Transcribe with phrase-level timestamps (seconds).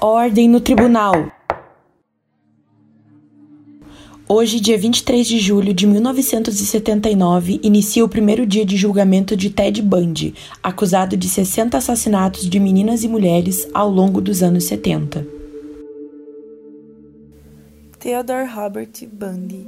[0.00, 1.12] Ordem no tribunal.
[4.28, 9.82] Hoje, dia 23 de julho de 1979, inicia o primeiro dia de julgamento de Ted
[9.82, 15.26] Bundy, acusado de 60 assassinatos de meninas e mulheres ao longo dos anos 70.
[17.98, 19.66] Theodore Robert Bundy.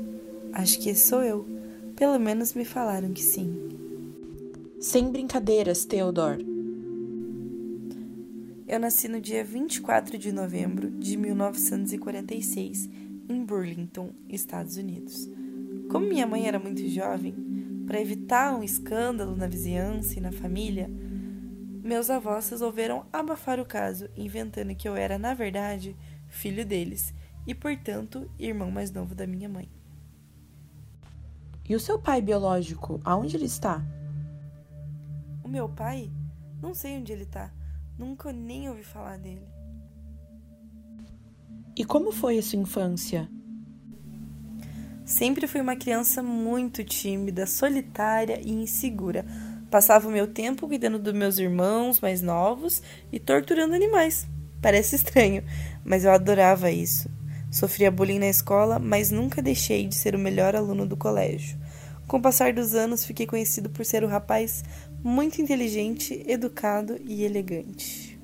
[0.52, 1.44] Acho que sou eu.
[1.96, 3.52] Pelo menos me falaram que sim.
[4.78, 6.49] Sem brincadeiras, Theodore.
[8.70, 12.88] Eu nasci no dia 24 de novembro de 1946,
[13.28, 15.28] em Burlington, Estados Unidos.
[15.90, 17.34] Como minha mãe era muito jovem,
[17.84, 20.88] para evitar um escândalo na vizinhança e na família,
[21.82, 25.96] meus avós resolveram abafar o caso, inventando que eu era, na verdade,
[26.28, 27.12] filho deles
[27.48, 29.68] e, portanto, irmão mais novo da minha mãe.
[31.68, 33.84] E o seu pai biológico, aonde ele está?
[35.42, 36.08] O meu pai?
[36.62, 37.52] Não sei onde ele está.
[38.00, 39.46] Nunca nem ouvi falar dele.
[41.76, 43.28] E como foi a sua infância?
[45.04, 49.26] Sempre fui uma criança muito tímida, solitária e insegura.
[49.70, 54.26] Passava o meu tempo cuidando dos meus irmãos mais novos e torturando animais.
[54.62, 55.44] Parece estranho,
[55.84, 57.10] mas eu adorava isso.
[57.50, 61.59] Sofria bullying na escola, mas nunca deixei de ser o melhor aluno do colégio.
[62.10, 64.64] Com o passar dos anos, fiquei conhecido por ser o rapaz
[65.00, 68.20] muito inteligente, educado e elegante.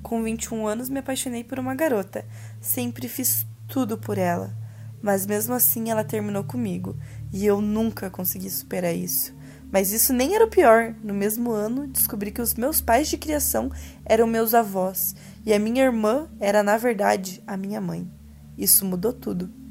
[0.00, 2.24] Com 21 anos, me apaixonei por uma garota.
[2.60, 4.56] Sempre fiz tudo por ela.
[5.02, 6.96] Mas mesmo assim, ela terminou comigo.
[7.32, 9.34] E eu nunca consegui superar isso.
[9.72, 10.94] Mas isso nem era o pior.
[11.02, 13.72] No mesmo ano, descobri que os meus pais de criação
[14.04, 15.16] eram meus avós.
[15.44, 18.08] E a minha irmã era, na verdade, a minha mãe.
[18.56, 19.61] Isso mudou tudo.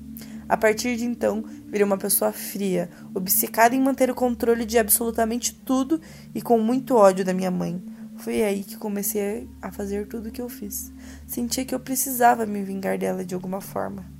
[0.51, 5.55] A partir de então, virei uma pessoa fria, obcecada em manter o controle de absolutamente
[5.55, 6.01] tudo
[6.35, 7.81] e com muito ódio da minha mãe.
[8.17, 10.91] Foi aí que comecei a fazer tudo o que eu fiz.
[11.25, 14.10] Sentia que eu precisava me vingar dela de alguma forma.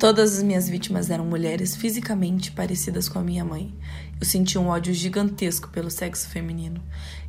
[0.00, 3.70] Todas as minhas vítimas eram mulheres fisicamente parecidas com a minha mãe.
[4.18, 6.82] Eu sentia um ódio gigantesco pelo sexo feminino.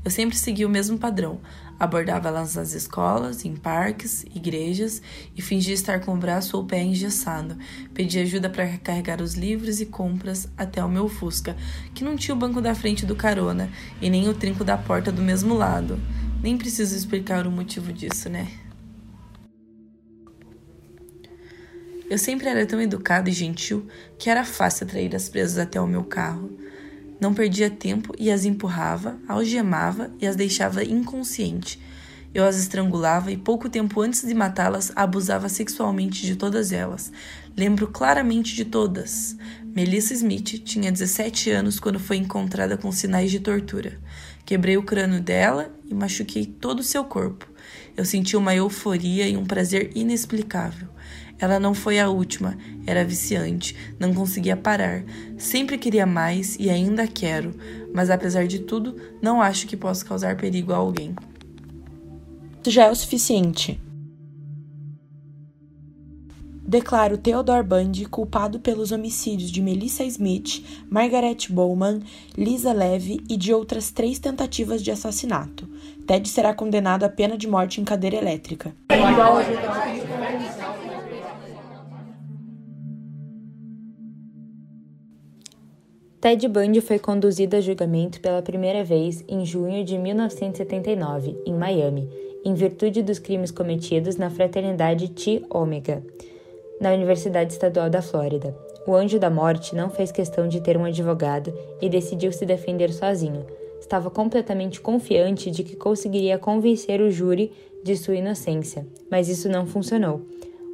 [0.05, 1.41] Eu sempre seguia o mesmo padrão.
[1.77, 5.01] Abordava elas nas escolas, em parques, igrejas
[5.35, 7.57] e fingia estar com o braço ou o pé engessado.
[7.93, 11.57] Pedia ajuda para carregar os livros e compras até o meu Fusca,
[11.93, 13.69] que não tinha o banco da frente do carona
[14.01, 15.99] e nem o trinco da porta do mesmo lado.
[16.41, 18.47] Nem preciso explicar o motivo disso, né?
[22.11, 23.87] Eu sempre era tão educado e gentil
[24.19, 26.51] que era fácil atrair as presas até o meu carro.
[27.21, 31.79] Não perdia tempo e as empurrava, algemava e as deixava inconsciente.
[32.33, 37.13] Eu as estrangulava e pouco tempo antes de matá-las abusava sexualmente de todas elas.
[37.55, 39.37] Lembro claramente de todas.
[39.73, 43.97] Melissa Smith tinha 17 anos quando foi encontrada com sinais de tortura.
[44.45, 47.47] Quebrei o crânio dela e machuquei todo o seu corpo.
[47.95, 50.87] Eu senti uma euforia e um prazer inexplicável.
[51.37, 55.03] Ela não foi a última, era viciante, não conseguia parar.
[55.37, 57.55] Sempre queria mais e ainda quero,
[57.93, 61.15] mas apesar de tudo, não acho que possa causar perigo a alguém.
[62.65, 63.81] Já é o suficiente.
[66.71, 71.99] Declaro Theodore Bundy culpado pelos homicídios de Melissa Smith, Margaret Bowman,
[72.37, 75.67] Lisa Levy e de outras três tentativas de assassinato.
[76.07, 78.73] Ted será condenado à pena de morte em cadeira elétrica.
[86.21, 92.09] Ted Bundy foi conduzido a julgamento pela primeira vez em junho de 1979, em Miami,
[92.45, 96.01] em virtude dos crimes cometidos na fraternidade Chi Omega,
[96.81, 98.57] na Universidade Estadual da Flórida.
[98.87, 102.91] O anjo da morte não fez questão de ter um advogado e decidiu se defender
[102.91, 103.45] sozinho.
[103.79, 107.51] Estava completamente confiante de que conseguiria convencer o júri
[107.83, 110.21] de sua inocência, mas isso não funcionou.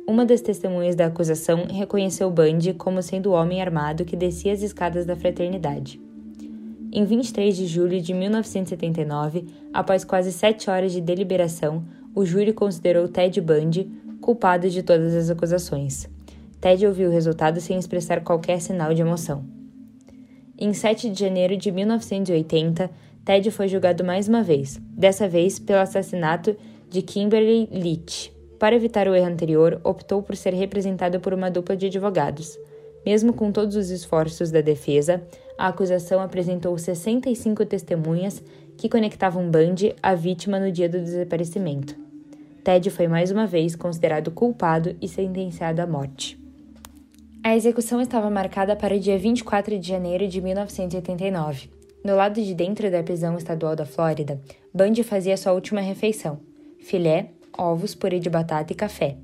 [0.07, 4.61] Uma das testemunhas da acusação reconheceu Bundy como sendo o homem armado que descia as
[4.61, 5.99] escadas da fraternidade.
[6.89, 11.83] Em 23 de julho de 1979, após quase sete horas de deliberação,
[12.15, 13.91] o júri considerou Ted Bundy
[14.21, 16.07] culpado de todas as acusações.
[16.59, 19.45] Ted ouviu o resultado sem expressar qualquer sinal de emoção.
[20.57, 22.89] Em 7 de janeiro de 1980,
[23.23, 26.55] Ted foi julgado mais uma vez, dessa vez pelo assassinato
[26.89, 31.77] de Kimberly Leach, para evitar o erro anterior, optou por ser representado por uma dupla
[31.77, 32.57] de advogados.
[33.05, 35.21] Mesmo com todos os esforços da defesa,
[35.57, 38.43] a acusação apresentou 65 testemunhas
[38.75, 42.06] que conectavam Bundy à vítima no dia do desaparecimento.
[42.67, 46.37] Ted foi mais uma vez considerado culpado e sentenciado à morte.
[47.41, 51.69] A execução estava marcada para o dia 24 de janeiro de 1989.
[52.03, 54.41] No lado de dentro da prisão estadual da Flórida,
[54.73, 56.41] Bundy fazia sua última refeição:
[56.81, 59.15] filé, ovos, purê de batata e café.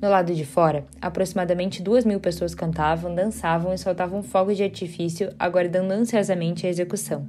[0.00, 5.34] No lado de fora, aproximadamente duas mil pessoas cantavam, dançavam e soltavam fogos de artifício,
[5.36, 7.26] aguardando ansiosamente a execução.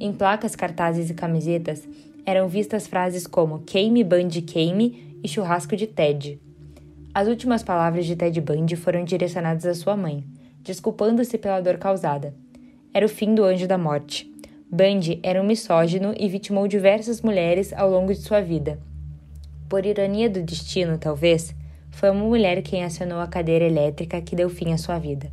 [0.00, 1.86] Em placas, cartazes e camisetas
[2.28, 6.38] eram vistas frases como queime, Bundy, queime e churrasco de Ted.
[7.14, 10.22] As últimas palavras de Ted Bundy foram direcionadas à sua mãe,
[10.62, 12.34] desculpando-se pela dor causada.
[12.92, 14.30] Era o fim do anjo da morte.
[14.70, 18.78] Bundy era um misógino e vitimou diversas mulheres ao longo de sua vida.
[19.66, 21.56] Por ironia do destino, talvez,
[21.90, 25.32] foi uma mulher quem acionou a cadeira elétrica que deu fim à sua vida.